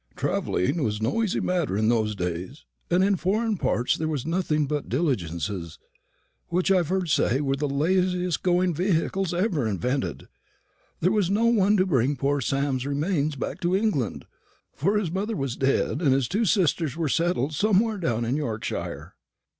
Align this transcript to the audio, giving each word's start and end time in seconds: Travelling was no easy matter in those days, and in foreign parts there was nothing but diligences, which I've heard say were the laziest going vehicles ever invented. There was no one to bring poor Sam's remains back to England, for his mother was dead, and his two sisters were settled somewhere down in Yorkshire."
Travelling 0.15 0.83
was 0.83 0.99
no 0.99 1.21
easy 1.21 1.39
matter 1.39 1.77
in 1.77 1.87
those 1.87 2.15
days, 2.15 2.65
and 2.89 3.03
in 3.03 3.17
foreign 3.17 3.55
parts 3.55 3.95
there 3.95 4.07
was 4.07 4.25
nothing 4.25 4.65
but 4.65 4.89
diligences, 4.89 5.77
which 6.47 6.71
I've 6.71 6.87
heard 6.87 7.07
say 7.07 7.39
were 7.39 7.55
the 7.55 7.67
laziest 7.69 8.41
going 8.41 8.73
vehicles 8.73 9.31
ever 9.31 9.67
invented. 9.67 10.27
There 11.01 11.11
was 11.11 11.29
no 11.29 11.45
one 11.45 11.77
to 11.77 11.85
bring 11.85 12.15
poor 12.15 12.41
Sam's 12.41 12.87
remains 12.87 13.35
back 13.35 13.59
to 13.59 13.75
England, 13.75 14.25
for 14.73 14.97
his 14.97 15.11
mother 15.11 15.35
was 15.35 15.55
dead, 15.55 16.01
and 16.01 16.13
his 16.15 16.27
two 16.27 16.45
sisters 16.45 16.97
were 16.97 17.07
settled 17.07 17.53
somewhere 17.53 17.99
down 17.99 18.25
in 18.25 18.35
Yorkshire." 18.35 19.13